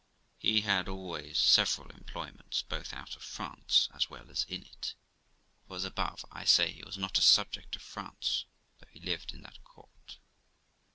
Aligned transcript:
He 0.39 0.61
had 0.61 0.87
also 0.89 1.31
several 1.33 1.91
employments, 1.91 2.63
both 2.63 2.91
out 2.91 3.15
of 3.15 3.21
France 3.21 3.87
as 3.93 4.09
well 4.09 4.31
as 4.31 4.45
in 4.49 4.65
it; 4.65 4.95
for, 5.67 5.75
as 5.75 5.85
above, 5.85 6.25
I 6.31 6.43
say 6.43 6.71
he 6.71 6.81
was 6.81 6.97
not 6.97 7.19
a 7.19 7.21
subject 7.21 7.75
of 7.75 7.83
France, 7.83 8.45
though 8.79 8.89
he 8.89 8.99
lived 8.99 9.31
in 9.31 9.43
that 9.43 9.63
court. 9.63 10.17